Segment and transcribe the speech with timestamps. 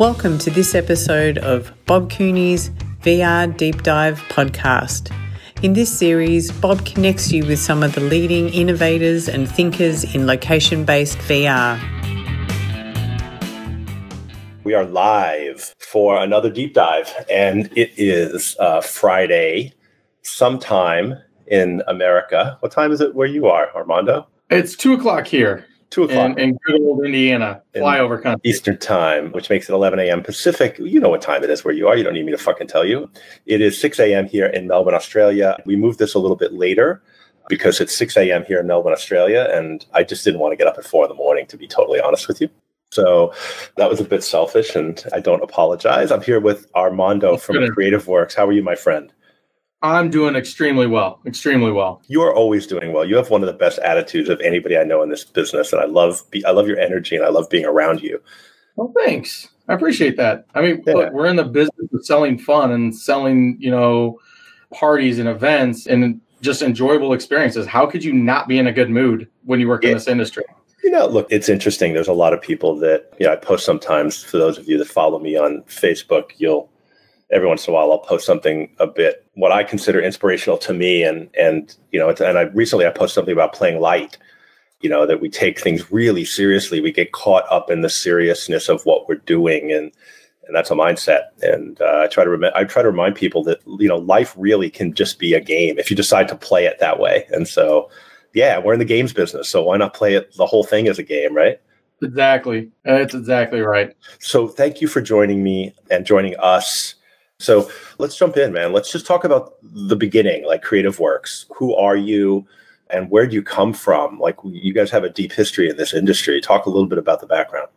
[0.00, 2.70] Welcome to this episode of Bob Cooney's
[3.02, 5.14] VR Deep Dive podcast.
[5.62, 10.26] In this series, Bob connects you with some of the leading innovators and thinkers in
[10.26, 11.78] location based VR.
[14.64, 19.74] We are live for another deep dive, and it is uh, Friday,
[20.22, 21.14] sometime
[21.46, 22.56] in America.
[22.58, 24.26] What time is it where you are, Armando?
[24.50, 25.64] It's two o'clock here.
[25.94, 26.32] Two o'clock.
[26.32, 28.40] In, in good old Indiana, flyover country.
[28.42, 30.24] Eastern time, which makes it 11 a.m.
[30.24, 30.76] Pacific.
[30.80, 31.96] You know what time it is where you are.
[31.96, 33.08] You don't need me to fucking tell you.
[33.46, 34.26] It is 6 a.m.
[34.26, 35.56] here in Melbourne, Australia.
[35.64, 37.00] We moved this a little bit later
[37.48, 38.44] because it's 6 a.m.
[38.44, 39.48] here in Melbourne, Australia.
[39.52, 41.68] And I just didn't want to get up at four in the morning, to be
[41.68, 42.48] totally honest with you.
[42.90, 43.32] So
[43.76, 46.10] that was a bit selfish, and I don't apologize.
[46.10, 48.34] I'm here with Armando from Creative Works.
[48.34, 49.12] How are you, my friend?
[49.84, 51.20] I'm doing extremely well.
[51.26, 52.00] Extremely well.
[52.08, 53.04] You are always doing well.
[53.04, 55.82] You have one of the best attitudes of anybody I know in this business, and
[55.82, 58.18] I love be, I love your energy and I love being around you.
[58.76, 59.48] Well, thanks.
[59.68, 60.46] I appreciate that.
[60.54, 60.94] I mean, yeah.
[60.94, 64.18] look, we're in the business of selling fun and selling, you know,
[64.72, 67.66] parties and events and just enjoyable experiences.
[67.66, 70.44] How could you not be in a good mood when you work in this industry?
[70.82, 71.92] You know, look, it's interesting.
[71.92, 74.78] There's a lot of people that, you know, I post sometimes for those of you
[74.78, 76.70] that follow me on Facebook, you'll
[77.34, 80.72] every once in a while I'll post something a bit what I consider inspirational to
[80.72, 84.16] me and and you know and I recently I posted something about playing light
[84.80, 88.68] you know that we take things really seriously we get caught up in the seriousness
[88.68, 89.92] of what we're doing and
[90.46, 93.42] and that's a mindset and uh, I try to rem- I try to remind people
[93.44, 96.64] that you know life really can just be a game if you decide to play
[96.66, 97.90] it that way and so
[98.32, 100.98] yeah we're in the games business so why not play it the whole thing as
[100.98, 101.60] a game right
[102.02, 102.70] Exactly.
[102.84, 103.96] That's exactly right.
[104.18, 106.96] So thank you for joining me and joining us
[107.38, 108.72] so let's jump in, man.
[108.72, 111.46] Let's just talk about the beginning, like Creative Works.
[111.56, 112.46] Who are you
[112.90, 114.18] and where do you come from?
[114.18, 116.40] Like, you guys have a deep history in this industry.
[116.40, 117.68] Talk a little bit about the background.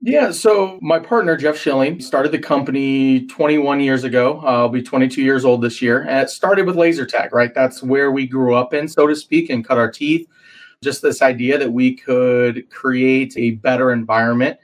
[0.00, 4.40] Yeah, so my partner, Jeff Schilling, started the company 21 years ago.
[4.42, 6.02] Uh, I'll be 22 years old this year.
[6.02, 7.54] And it started with laser tag, right?
[7.54, 10.28] That's where we grew up in, so to speak, and cut our teeth.
[10.82, 14.58] Just this idea that we could create a better environment.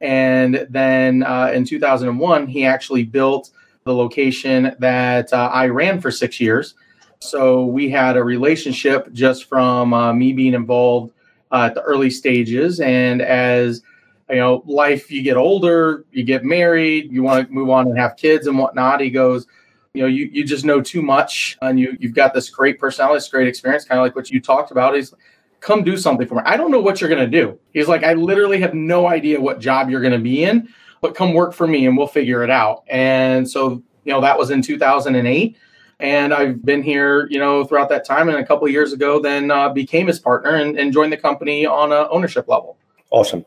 [0.00, 3.50] And then uh, in 2001, he actually built
[3.84, 6.74] the location that uh, I ran for six years.
[7.18, 11.12] So we had a relationship just from uh, me being involved
[11.52, 12.80] uh, at the early stages.
[12.80, 13.82] And as
[14.30, 17.98] you know, life, you get older, you get married, you want to move on and
[17.98, 19.00] have kids and whatnot.
[19.00, 19.46] He goes,
[19.92, 23.18] you know, you, you just know too much and you, you've got this great personality,
[23.18, 24.94] this great experience, kind of like what you talked about.
[24.94, 25.12] He's
[25.60, 26.42] come do something for me.
[26.44, 27.58] I don't know what you're going to do.
[27.72, 30.68] He's like, I literally have no idea what job you're going to be in
[31.04, 32.82] but come work for me and we'll figure it out.
[32.88, 35.54] And so, you know, that was in 2008.
[36.00, 38.30] And I've been here, you know, throughout that time.
[38.30, 41.18] And a couple of years ago, then uh, became his partner and, and joined the
[41.18, 42.78] company on a ownership level.
[43.10, 43.44] Awesome.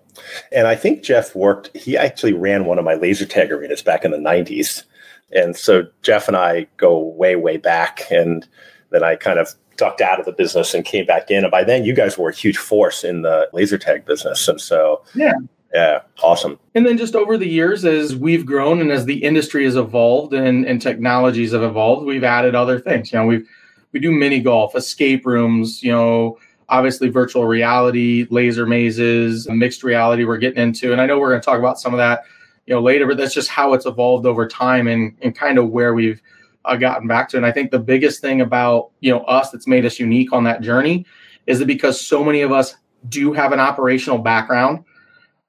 [0.51, 4.05] And I think Jeff worked, he actually ran one of my laser tag arenas back
[4.05, 4.83] in the 90s.
[5.31, 8.03] And so Jeff and I go way, way back.
[8.11, 8.47] And
[8.91, 11.43] then I kind of ducked out of the business and came back in.
[11.43, 14.47] And by then, you guys were a huge force in the laser tag business.
[14.47, 15.33] And so, yeah,
[15.77, 16.57] yeah, awesome.
[16.73, 20.33] And then just over the years, as we've grown and as the industry has evolved
[20.33, 23.11] and, and technologies have evolved, we've added other things.
[23.11, 23.47] You know, we've
[23.91, 30.25] we do mini golf, escape rooms, you know, obviously virtual reality, laser mazes, mixed reality
[30.25, 30.91] we're getting into.
[30.93, 32.23] And I know we're going to talk about some of that,
[32.65, 35.69] you know, later, but that's just how it's evolved over time and, and kind of
[35.69, 36.19] where we've
[36.65, 37.37] uh, gotten back to.
[37.37, 40.43] And I think the biggest thing about, you know, us that's made us unique on
[40.45, 41.05] that journey
[41.45, 42.75] is that because so many of us
[43.09, 44.83] do have an operational background,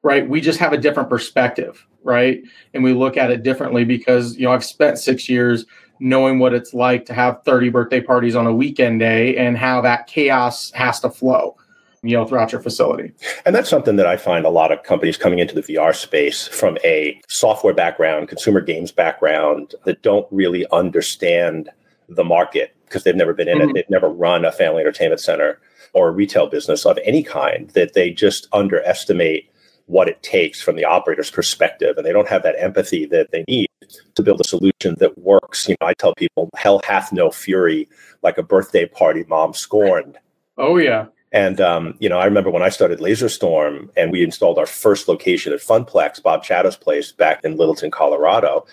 [0.09, 0.27] right?
[0.27, 2.43] We just have a different perspective, right?
[2.73, 5.67] And we look at it differently because, you know, I've spent six years
[6.01, 9.83] knowing what it's like to have 30 birthday parties on a weekend day and how
[9.83, 11.57] that chaos has to flow
[12.05, 13.13] you know throughout your facility
[13.45, 16.47] and that's something that i find a lot of companies coming into the vr space
[16.47, 21.69] from a software background consumer games background that don't really understand
[22.09, 23.71] the market because they've never been in mm-hmm.
[23.71, 25.61] it they've never run a family entertainment center
[25.93, 29.51] or a retail business of any kind that they just underestimate
[29.89, 33.43] what it takes from the operator's perspective and they don't have that empathy that they
[33.49, 33.69] need
[34.15, 35.67] to build a solution that works.
[35.69, 37.89] You know i tell people hell hath no fury
[38.23, 40.19] like a birthday party mom scorned.
[40.57, 41.07] Oh yeah.
[41.33, 45.09] And um, you know i remember when i started laserstorm and we installed our first
[45.09, 48.67] location at funplex bob Chato's place back in littleton colorado.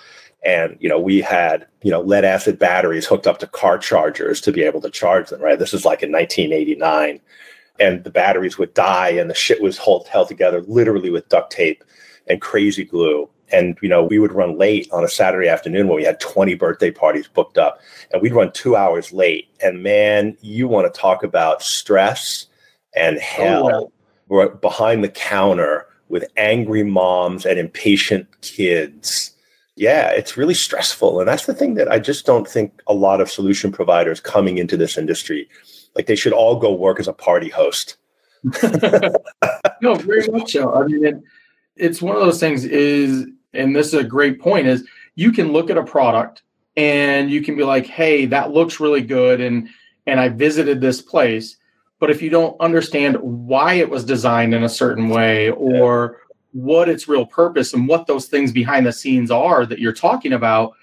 [0.45, 4.41] And you know we had you know lead acid batteries hooked up to car chargers
[4.41, 5.57] to be able to charge them right?
[5.57, 7.21] This is like in 1989
[7.79, 11.51] and the batteries would die and the shit was hold, held together literally with duct
[11.51, 11.83] tape
[12.27, 15.97] and crazy glue and you know we would run late on a saturday afternoon when
[15.97, 17.79] we had 20 birthday parties booked up
[18.11, 22.47] and we'd run two hours late and man you want to talk about stress
[22.95, 23.87] and oh, hell oh, yeah.
[24.27, 29.31] we're behind the counter with angry moms and impatient kids.
[29.75, 31.19] Yeah, it's really stressful.
[31.19, 34.57] And that's the thing that I just don't think a lot of solution providers coming
[34.57, 35.49] into this industry,
[35.95, 37.97] like they should all go work as a party host.
[39.81, 40.73] no, very much so.
[40.73, 41.21] I mean, it,
[41.75, 45.51] it's one of those things is, and this is a great point, is you can
[45.51, 46.43] look at a product
[46.77, 49.41] and you can be like, hey, that looks really good.
[49.41, 49.69] And
[50.05, 51.57] and I visited this place
[51.99, 56.19] but if you don't understand why it was designed in a certain way or
[56.51, 60.33] what its real purpose and what those things behind the scenes are that you're talking
[60.33, 60.73] about,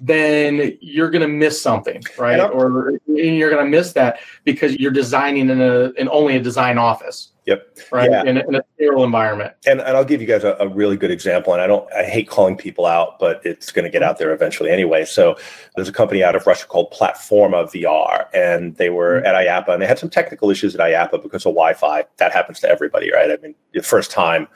[0.00, 2.38] then you're going to miss something, right?
[2.38, 6.78] Or you're going to miss that because you're designing in a in only a design
[6.78, 7.32] office.
[7.46, 7.78] Yep.
[7.90, 8.08] Right.
[8.08, 8.22] Yeah.
[8.22, 9.54] In, a, in, a, sterile environment.
[9.66, 11.52] And, and I'll give you guys a, a, really good example.
[11.52, 14.32] And I don't, I hate calling people out, but it's going to get out there
[14.32, 15.04] eventually anyway.
[15.04, 15.36] So
[15.74, 19.26] there's a company out of Russia called Platforma VR, and they were mm-hmm.
[19.26, 22.04] at IAAPA and they had some technical issues at IAAPA because of Wi-Fi.
[22.18, 23.30] That happens to everybody, right?
[23.30, 24.46] I mean, the first time.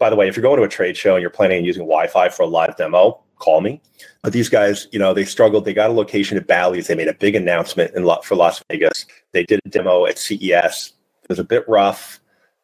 [0.00, 1.84] By the way, if you're going to a trade show and you're planning on using
[1.84, 3.80] Wi-Fi for a live demo, call me.
[4.22, 5.64] But these guys, you know, they struggled.
[5.64, 6.86] They got a location at Bally's.
[6.86, 9.06] They made a big announcement in for Las Vegas.
[9.32, 10.92] They did a demo at CES.
[11.22, 12.20] It was a bit rough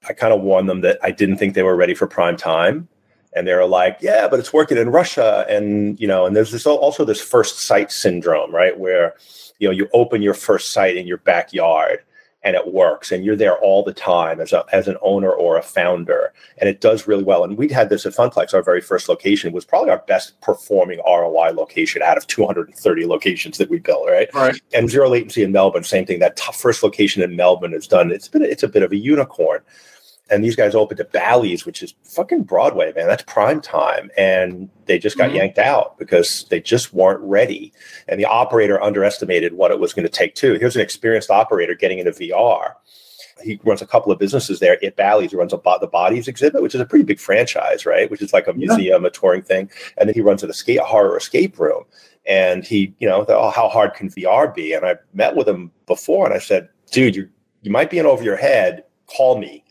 [0.09, 2.89] I kind of warned them that I didn't think they were ready for prime time.
[3.35, 5.47] And they were like, yeah, but it's working in Russia.
[5.49, 8.77] And, you know, and there's this also this first site syndrome, right?
[8.79, 9.15] Where,
[9.59, 12.01] you know, you open your first site in your backyard
[12.43, 15.57] and it works and you're there all the time as a as an owner or
[15.57, 17.45] a founder and it does really well.
[17.45, 21.01] And we'd had this at funplex our very first location was probably our best performing
[21.07, 24.33] roi location out of 230 locations that we built right?
[24.35, 24.61] Right.
[24.75, 28.11] And zero latency in melbourne same thing that first location in melbourne is done.
[28.11, 29.61] It's been it's a bit of a unicorn
[30.31, 33.09] and these guys opened at Bally's, which is fucking Broadway, man.
[33.09, 34.11] That's prime time.
[34.17, 35.37] And they just got mm-hmm.
[35.37, 37.73] yanked out because they just weren't ready.
[38.07, 40.55] And the operator underestimated what it was going to take, too.
[40.55, 42.75] Here's an experienced operator getting into VR.
[43.43, 45.33] He runs a couple of businesses there at Bally's.
[45.33, 48.11] He runs a the Bodies exhibit, which is a pretty big franchise, right?
[48.11, 49.09] Which is like a museum, yeah.
[49.09, 49.71] a touring thing.
[49.97, 51.85] And then he runs an escape horror escape room.
[52.27, 54.75] And he, you know, thought, oh, how hard can VR be?
[54.75, 57.29] And I met with him before, and I said, dude, you
[57.63, 58.85] you might be in over your head.
[59.07, 59.65] Call me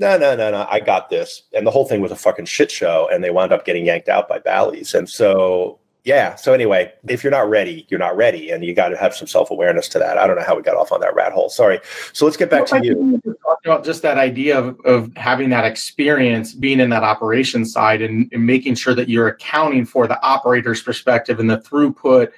[0.00, 1.42] no, no, no, no, I got this.
[1.52, 3.08] And the whole thing was a fucking shit show.
[3.12, 4.94] And they wound up getting yanked out by Bally's.
[4.94, 6.36] And so, yeah.
[6.36, 8.50] So, anyway, if you're not ready, you're not ready.
[8.50, 10.16] And you got to have some self awareness to that.
[10.16, 11.50] I don't know how we got off on that rat hole.
[11.50, 11.80] Sorry.
[12.14, 13.22] So, let's get back well, to you.
[13.66, 18.26] About just that idea of, of having that experience, being in that operations side and,
[18.32, 22.32] and making sure that you're accounting for the operator's perspective and the throughput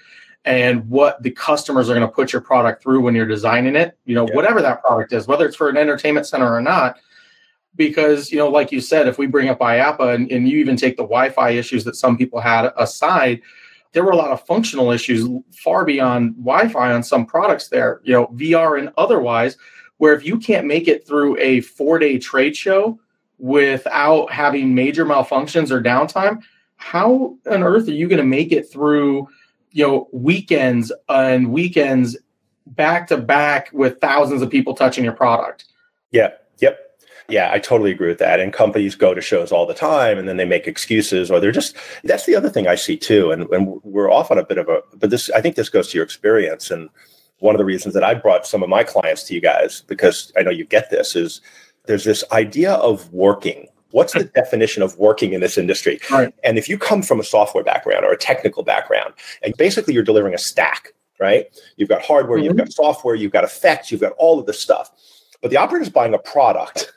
[0.45, 3.97] and what the customers are going to put your product through when you're designing it,
[4.05, 4.35] you know, yeah.
[4.35, 6.97] whatever that product is, whether it's for an entertainment center or not
[7.77, 10.77] because you know like you said if we bring up IAAPA and, and you even
[10.77, 13.41] take the wi-fi issues that some people had aside
[13.93, 18.13] there were a lot of functional issues far beyond wi-fi on some products there you
[18.13, 19.57] know vr and otherwise
[19.99, 22.99] where if you can't make it through a four day trade show
[23.39, 26.43] without having major malfunctions or downtime
[26.77, 29.29] how on earth are you going to make it through
[29.71, 32.17] you know weekends and weekends
[32.67, 35.67] back to back with thousands of people touching your product?
[36.11, 36.92] Yeah yep
[37.33, 38.41] yeah, I totally agree with that.
[38.41, 41.51] And companies go to shows all the time and then they make excuses or they're
[41.51, 41.75] just,
[42.05, 43.33] that's the other thing I see too.
[43.33, 45.89] And, and we're off on a bit of a, but this, I think this goes
[45.89, 46.71] to your experience.
[46.71, 46.91] And
[47.39, 50.31] one of the reasons that I brought some of my clients to you guys, because
[50.37, 51.41] I know you get this, is
[51.87, 53.67] there's this idea of working.
[53.93, 56.01] What's the definition of working in this industry?
[56.11, 56.35] Right.
[56.45, 60.03] And if you come from a software background or a technical background, and basically you're
[60.03, 61.47] delivering a stack, right?
[61.77, 62.47] You've got hardware, mm-hmm.
[62.47, 64.91] you've got software, you've got effects, you've got all of this stuff
[65.43, 66.93] but the operator is buying a product.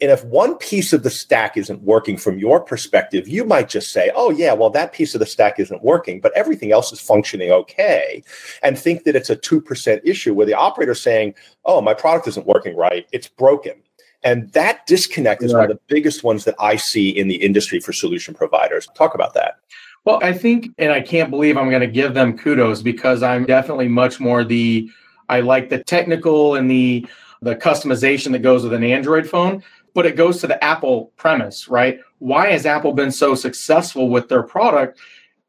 [0.00, 3.92] and if one piece of the stack isn't working from your perspective, you might just
[3.92, 7.00] say, oh, yeah, well, that piece of the stack isn't working, but everything else is
[7.00, 8.22] functioning okay.
[8.62, 11.34] And think that it's a 2% issue where the operator is saying,
[11.64, 13.06] oh, my product isn't working right.
[13.12, 13.74] It's broken.
[14.22, 15.62] And that disconnect is right.
[15.62, 18.88] one of the biggest ones that I see in the industry for solution providers.
[18.94, 19.56] Talk about that.
[20.04, 23.44] Well, I think, and I can't believe I'm going to give them kudos because I'm
[23.44, 24.88] definitely much more the,
[25.28, 27.06] I like the technical and the
[27.42, 29.62] the customization that goes with an Android phone,
[29.94, 32.00] but it goes to the Apple premise, right?
[32.18, 34.98] Why has Apple been so successful with their product?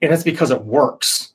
[0.01, 1.33] And it's because it works,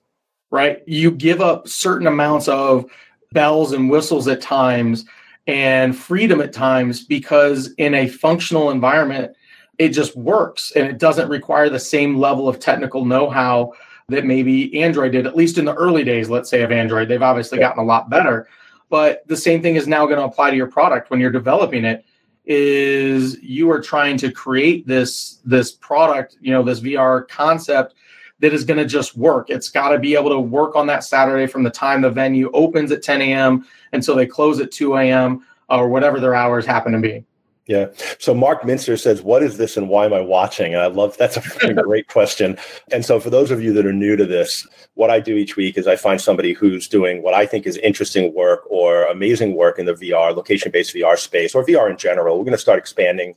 [0.51, 0.83] right?
[0.87, 2.85] You give up certain amounts of
[3.33, 5.05] bells and whistles at times
[5.47, 9.35] and freedom at times because in a functional environment,
[9.79, 13.73] it just works and it doesn't require the same level of technical know how
[14.09, 17.09] that maybe Android did, at least in the early days, let's say, of Android.
[17.09, 18.49] They've obviously gotten a lot better
[18.89, 21.85] but the same thing is now going to apply to your product when you're developing
[21.85, 22.05] it
[22.45, 27.95] is you are trying to create this this product you know this vr concept
[28.41, 29.51] that is going to just work.
[29.51, 32.51] It's got to be able to work on that saturday from the time the venue
[32.53, 36.93] opens at 10 a.m until they close at 2 a.m or whatever their hours happen
[36.93, 37.25] to be
[37.69, 37.89] Yeah.
[38.19, 40.73] So Mark Minster says, What is this and why am I watching?
[40.73, 42.59] And I love that's a great question.
[42.91, 45.55] And so for those of you that are new to this, what I do each
[45.55, 49.55] week is I find somebody who's doing what I think is interesting work or amazing
[49.55, 52.39] work in the VR, location based VR space or VR in general.
[52.39, 53.35] We're going to start expanding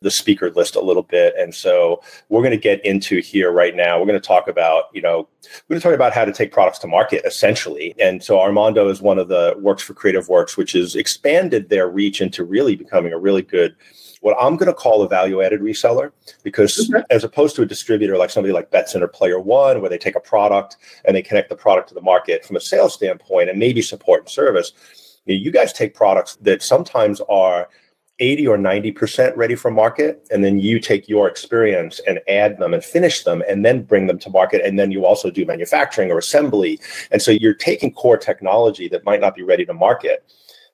[0.00, 1.34] the speaker list a little bit.
[1.38, 3.98] And so we're going to get into here right now.
[3.98, 5.28] We're going to talk about, you know,
[5.68, 7.94] we're going to talk about how to take products to market essentially.
[8.00, 11.88] And so Armando is one of the works for Creative Works, which has expanded their
[11.88, 13.76] reach into really becoming a really good
[14.24, 16.10] what I'm going to call a value added reseller
[16.42, 17.04] because okay.
[17.10, 20.16] as opposed to a distributor like somebody like Betson or Player One, where they take
[20.16, 23.58] a product and they connect the product to the market from a sales standpoint and
[23.58, 24.72] maybe support and service,
[25.26, 27.68] you guys take products that sometimes are
[28.20, 32.72] 80 or 90% ready for market and then you take your experience and add them
[32.72, 36.12] and finish them and then bring them to market and then you also do manufacturing
[36.12, 36.78] or assembly.
[37.10, 40.24] And so you're taking core technology that might not be ready to market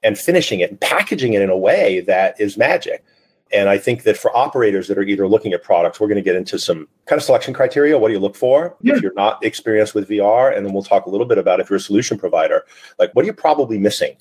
[0.02, 3.04] and finishing it and packaging it in a way that is magic.
[3.52, 6.23] And i think that for operators that are either looking at products we're going to
[6.23, 7.99] get into some kind of selection criteria.
[7.99, 8.76] What do you look for?
[8.82, 8.97] Yeah.
[8.97, 11.70] if you're not experienced with vr and then we'll talk a little bit about if
[11.70, 12.64] you're a solution provider
[12.99, 14.14] like what are you probably missing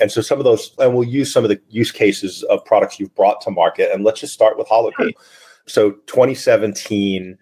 [0.00, 2.98] and so some of those, and we'll use some of the use cases of products
[2.98, 3.90] you've brought to market.
[3.92, 5.14] And let's just start with Hologate.
[5.16, 5.22] Hmm.
[5.66, 7.38] So 2017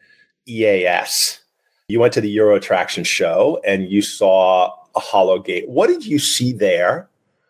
[0.46, 1.40] EAS,
[1.88, 5.68] you went to the Euro Attraction show and you saw a Hologate.
[5.68, 7.08] What did you see there?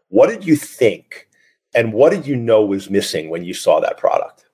[0.08, 1.28] What did you think?
[1.74, 4.44] And what did you know was missing when you saw that product?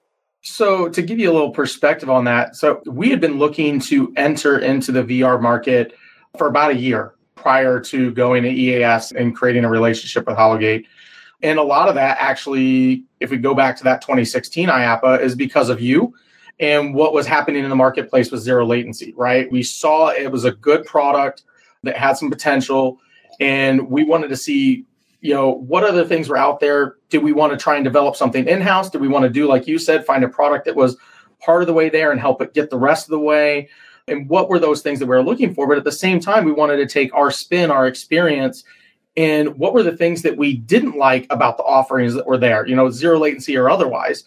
[0.44, 4.12] So, to give you a little perspective on that, so we had been looking to
[4.16, 5.94] enter into the VR market
[6.36, 10.86] for about a year prior to going to EAS and creating a relationship with Hologate.
[11.42, 15.34] And a lot of that actually, if we go back to that 2016 IAAPA, is
[15.34, 16.14] because of you
[16.60, 19.50] and what was happening in the marketplace with zero latency, right?
[19.50, 21.42] We saw it was a good product
[21.82, 23.00] that had some potential,
[23.40, 24.84] and we wanted to see,
[25.20, 26.96] you know, what other things were out there.
[27.08, 28.88] Did we want to try and develop something in house?
[28.88, 30.96] Did we want to do, like you said, find a product that was
[31.40, 33.68] part of the way there and help it get the rest of the way?
[34.08, 36.44] And what were those things that we were looking for but at the same time
[36.44, 38.64] we wanted to take our spin our experience
[39.16, 42.66] and what were the things that we didn't like about the offerings that were there
[42.66, 44.24] you know zero latency or otherwise.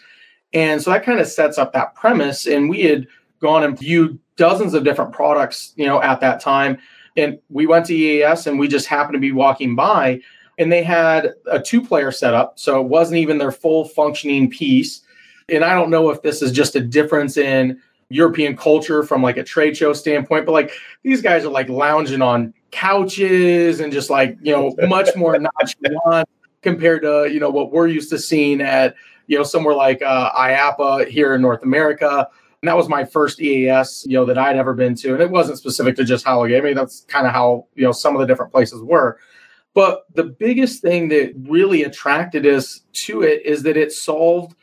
[0.53, 3.08] And so that kind of sets up that premise and we had
[3.39, 6.77] gone and viewed dozens of different products you know at that time.
[7.17, 10.22] And we went to eas and we just happened to be walking by
[10.58, 15.01] and they had a two player setup so it wasn't even their full functioning piece.
[15.50, 19.38] And i don't know if this is just a difference in European culture from like
[19.38, 20.72] a trade show standpoint, but like
[21.04, 26.30] these guys are like lounging on couches and just like, you know, much more nonchalant
[26.62, 28.96] compared to, you know, what we're used to seeing at,
[29.28, 32.28] you know, somewhere like uh, IAAPA here in North America.
[32.62, 35.14] And that was my first EAS, you know, that I'd ever been to.
[35.14, 36.58] And it wasn't specific to just Hologate.
[36.58, 39.20] I mean, that's kind of how, you know, some of the different places were.
[39.74, 44.56] But the biggest thing that really attracted us to it is that it solved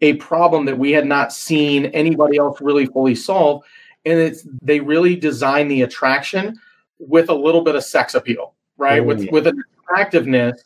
[0.00, 3.64] a problem that we had not seen anybody else really fully solve.
[4.04, 6.58] And it's they really designed the attraction
[6.98, 9.00] with a little bit of sex appeal, right?
[9.00, 9.30] Oh, with yeah.
[9.30, 10.62] with an attractiveness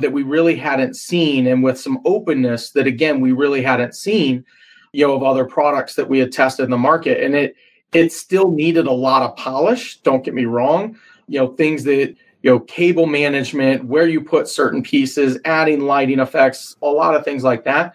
[0.00, 4.44] that we really hadn't seen and with some openness that again we really hadn't seen,
[4.92, 7.22] you know, of other products that we had tested in the market.
[7.22, 7.56] And it
[7.92, 10.98] it still needed a lot of polish, don't get me wrong.
[11.26, 16.18] You know, things that you know, cable management, where you put certain pieces, adding lighting
[16.18, 17.94] effects, a lot of things like that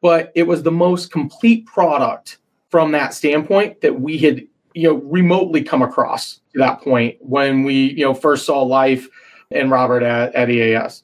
[0.00, 2.38] but it was the most complete product
[2.70, 7.64] from that standpoint that we had you know remotely come across to that point when
[7.64, 9.08] we you know first saw Leif
[9.50, 11.02] and robert at, at eas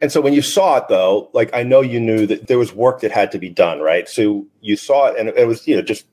[0.00, 2.74] and so when you saw it though like i know you knew that there was
[2.74, 4.08] work that had to be done right?
[4.08, 6.06] So you saw it and it was you know just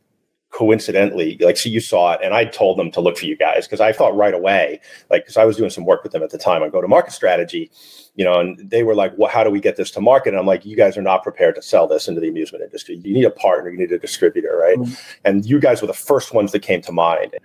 [0.56, 3.68] coincidentally, like, so you saw it, and I told them to look for you guys
[3.68, 6.30] because I thought right away, like, because I was doing some work with them at
[6.30, 7.70] the time on go to market strategy,
[8.16, 10.30] you know, and they were like, well, how do we get this to market?
[10.30, 12.96] And I'm like, you guys are not prepared to sell this into the amusement industry.
[12.96, 14.78] You need a partner, you need a distributor, right?
[14.78, 14.94] Mm-hmm.
[15.26, 17.36] And you guys were the first ones that came to mind.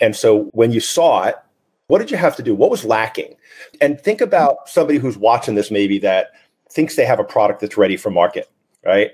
[0.00, 1.36] And so when you saw it,
[1.88, 2.54] what did you have to do?
[2.54, 3.36] What was lacking?
[3.82, 6.30] And think about somebody who's watching this maybe that
[6.70, 8.50] thinks they have a product that's ready for market,
[8.86, 9.10] right?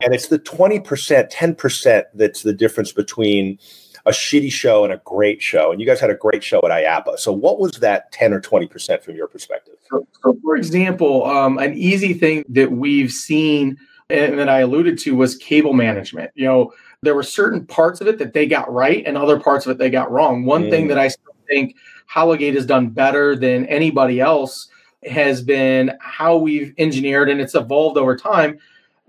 [0.00, 3.58] And it's the 20%, 10% that's the difference between
[4.06, 5.72] a shitty show and a great show.
[5.72, 7.18] And you guys had a great show at IAAPA.
[7.18, 9.74] So what was that 10 or 20% from your perspective?
[9.90, 13.78] So, so for example, um, an easy thing that we've seen
[14.10, 16.30] and that I alluded to was cable management.
[16.34, 16.72] You know,
[17.02, 19.78] there were certain parts of it that they got right and other parts of it
[19.78, 20.44] they got wrong.
[20.44, 20.70] One mm.
[20.70, 24.68] thing that I still think Hologate has done better than anybody else
[25.06, 28.58] has been how we've engineered and it's evolved over time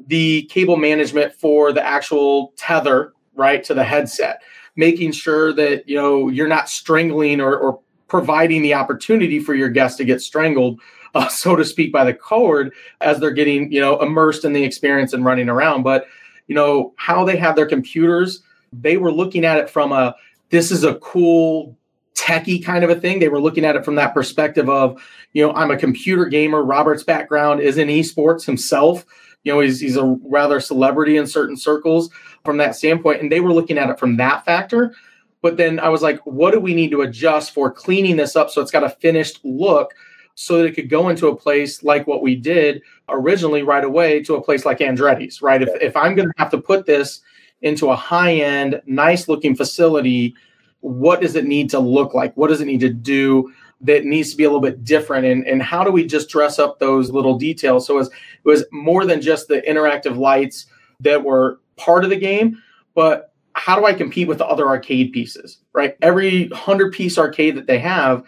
[0.07, 4.41] the cable management for the actual tether right to the headset
[4.75, 9.69] making sure that you know you're not strangling or, or providing the opportunity for your
[9.69, 10.79] guests to get strangled
[11.15, 14.63] uh, so to speak, by the cord as they're getting, you know, immersed in the
[14.63, 15.81] experience and running around.
[15.81, 16.05] But,
[16.47, 20.13] you know, how they have their computers, they were looking at it from a,
[20.49, 21.75] this is a cool
[22.13, 23.19] techie kind of a thing.
[23.19, 25.01] They were looking at it from that perspective of,
[25.33, 26.63] you know, I'm a computer gamer.
[26.63, 29.05] Robert's background is in esports himself.
[29.45, 32.09] You know, he's, he's a rather celebrity in certain circles
[32.43, 33.21] from that standpoint.
[33.21, 34.93] And they were looking at it from that factor.
[35.41, 38.49] But then I was like, what do we need to adjust for cleaning this up
[38.49, 39.93] so it's got a finished look
[40.33, 44.21] so that it could go into a place like what we did originally right away
[44.23, 45.61] to a place like Andretti's, right?
[45.61, 47.21] If, if I'm going to have to put this
[47.61, 50.35] into a high end, nice looking facility,
[50.81, 52.35] what does it need to look like?
[52.35, 53.53] What does it need to do
[53.85, 55.25] that needs to be a little bit different?
[55.25, 57.87] And, and how do we just dress up those little details?
[57.87, 58.13] So it was, it
[58.43, 60.65] was more than just the interactive lights
[60.99, 62.61] that were part of the game,
[62.93, 65.95] but how do I compete with the other arcade pieces, right?
[66.01, 68.23] Every 100 piece arcade that they have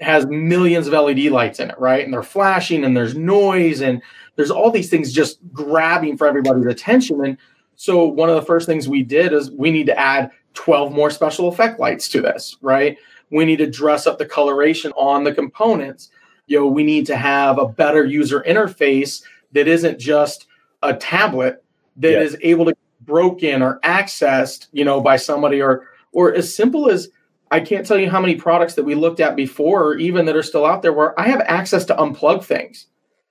[0.00, 2.02] has millions of LED lights in it, right?
[2.02, 4.00] And they're flashing and there's noise and
[4.36, 7.22] there's all these things just grabbing for everybody's attention.
[7.22, 7.36] And
[7.76, 11.10] so one of the first things we did is we need to add 12 more
[11.10, 12.96] special effect lights to this, right?
[13.30, 16.10] We need to dress up the coloration on the components.
[16.46, 19.22] You know, we need to have a better user interface
[19.52, 20.46] that isn't just
[20.82, 21.64] a tablet
[21.96, 22.20] that yeah.
[22.20, 26.90] is able to be broken or accessed, you know, by somebody or or as simple
[26.90, 27.08] as
[27.50, 30.36] I can't tell you how many products that we looked at before or even that
[30.36, 32.86] are still out there where I have access to unplug things.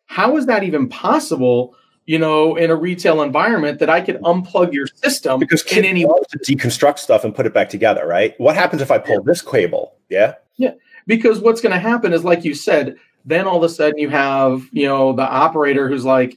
[0.06, 1.76] How is that even possible
[2.10, 6.06] you know, in a retail environment that I could unplug your system because in any
[6.06, 8.34] to deconstruct stuff and put it back together, right?
[8.40, 9.94] What happens if I pull this cable?
[10.10, 10.34] Yeah.
[10.56, 10.72] Yeah.
[11.06, 14.10] Because what's going to happen is, like you said, then all of a sudden you
[14.10, 16.36] have, you know, the operator who's like,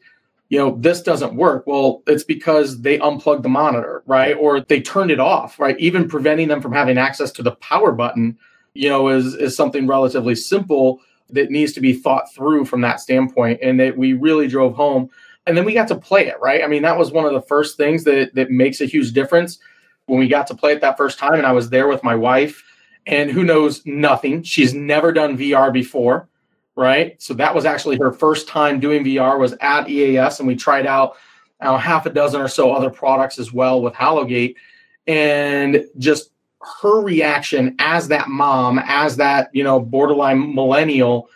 [0.50, 1.67] you know, this doesn't work.
[1.67, 4.37] Well, it's because they unplugged the monitor, right?
[4.38, 5.81] Or they turned it off, right?
[5.81, 8.37] Even preventing them from having access to the power button,
[8.75, 11.00] you know, is is something relatively simple
[11.31, 13.59] that needs to be thought through from that standpoint.
[13.62, 15.09] And that we really drove home
[15.47, 16.63] and then we got to play it right?
[16.63, 19.59] I mean that was one of the first things that that makes a huge difference.
[20.07, 22.15] When we got to play it that first time and i was there with my
[22.15, 22.63] wife
[23.07, 24.43] and who knows nothing.
[24.43, 26.28] She's never done vr before
[26.75, 27.21] right?
[27.21, 30.87] So that was actually her first time doing vr was at eas and we tried
[30.87, 31.17] out
[31.61, 34.57] uh, half a dozen or so other products as well with Hologate
[35.07, 36.31] and just
[36.83, 41.28] her reaction as that mom as that you know borderline millennial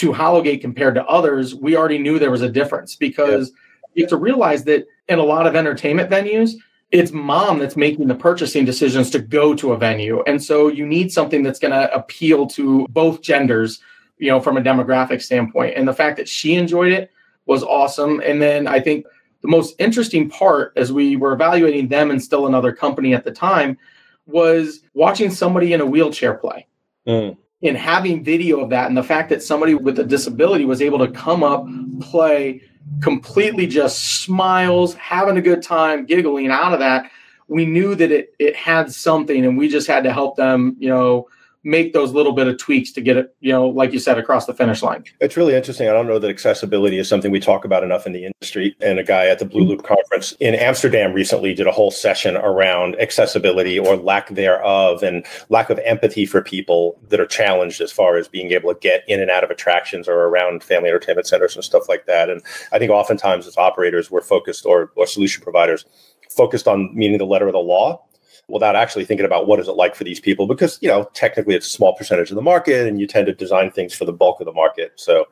[0.00, 3.52] to Hologate compared to others, we already knew there was a difference because
[3.92, 6.54] you have to realize that in a lot of entertainment venues,
[6.90, 10.22] it's mom that's making the purchasing decisions to go to a venue.
[10.26, 13.78] And so you need something that's going to appeal to both genders,
[14.16, 15.74] you know, from a demographic standpoint.
[15.76, 17.10] And the fact that she enjoyed it
[17.44, 18.22] was awesome.
[18.24, 19.04] And then I think
[19.42, 23.32] the most interesting part as we were evaluating them and still another company at the
[23.32, 23.76] time
[24.24, 26.66] was watching somebody in a wheelchair play.
[27.06, 30.80] Mm in having video of that and the fact that somebody with a disability was
[30.80, 31.66] able to come up,
[32.00, 32.62] play,
[33.02, 37.10] completely just smiles, having a good time, giggling out of that,
[37.48, 40.88] we knew that it it had something and we just had to help them, you
[40.88, 41.28] know,
[41.62, 44.46] make those little bit of tweaks to get it, you know, like you said, across
[44.46, 45.04] the finish line.
[45.20, 45.88] It's really interesting.
[45.88, 48.74] I don't know that accessibility is something we talk about enough in the industry.
[48.80, 52.98] And a guy at the Blooloop conference in Amsterdam recently did a whole session around
[52.98, 58.16] accessibility or lack thereof and lack of empathy for people that are challenged as far
[58.16, 61.54] as being able to get in and out of attractions or around family entertainment centers
[61.54, 62.30] and stuff like that.
[62.30, 62.42] And
[62.72, 65.84] I think oftentimes as operators, we're focused or, or solution providers
[66.30, 68.02] focused on meaning the letter of the law
[68.50, 71.54] without actually thinking about what is it like for these people because you know technically
[71.54, 74.12] it's a small percentage of the market and you tend to design things for the
[74.12, 74.92] bulk of the market.
[74.96, 75.26] So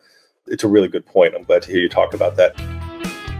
[0.46, 1.34] it's a really good point.
[1.34, 2.56] I'm glad to hear you talk about that.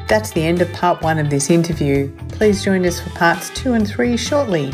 [0.09, 2.11] That's the end of part one of this interview.
[2.29, 4.73] Please join us for parts two and three shortly